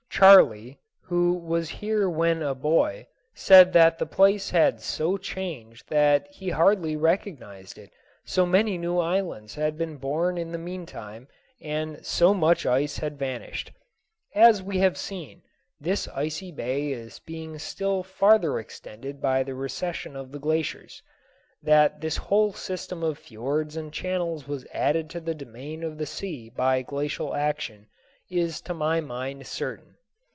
Charley, 0.21 0.79
who 1.05 1.33
was 1.33 1.69
here 1.69 2.07
when 2.07 2.43
a 2.43 2.53
boy, 2.53 3.07
said 3.33 3.73
that 3.73 3.97
the 3.97 4.05
place 4.05 4.51
had 4.51 4.79
so 4.79 5.17
changed 5.17 5.89
that 5.89 6.27
he 6.27 6.49
hardly 6.49 6.95
recognized 6.95 7.79
it, 7.79 7.91
so 8.23 8.45
many 8.45 8.77
new 8.77 8.99
islands 8.99 9.55
had 9.55 9.79
been 9.79 9.97
born 9.97 10.37
in 10.37 10.51
the 10.51 10.59
mean 10.59 10.85
time 10.85 11.27
and 11.59 12.05
so 12.05 12.35
much 12.35 12.67
ice 12.67 12.97
had 12.97 13.17
vanished. 13.17 13.71
As 14.35 14.61
we 14.61 14.77
have 14.77 14.95
seen, 14.95 15.41
this 15.79 16.07
Icy 16.09 16.51
Bay 16.51 16.91
is 16.91 17.17
being 17.17 17.57
still 17.57 18.03
farther 18.03 18.59
extended 18.59 19.21
by 19.21 19.41
the 19.41 19.55
recession 19.55 20.15
of 20.15 20.31
the 20.31 20.39
glaciers. 20.39 21.01
That 21.63 21.99
this 22.01 22.17
whole 22.17 22.53
system 22.53 23.01
of 23.01 23.17
fiords 23.17 23.75
and 23.75 23.91
channels 23.91 24.47
was 24.47 24.67
added 24.71 25.09
to 25.11 25.19
the 25.19 25.33
domain 25.33 25.83
of 25.83 25.97
the 25.97 26.05
sea 26.05 26.47
by 26.49 26.83
glacial 26.83 27.33
action 27.33 27.87
is 28.29 28.61
to 28.61 28.75
my 28.75 29.01
mind 29.01 29.47
certain. 29.47 29.95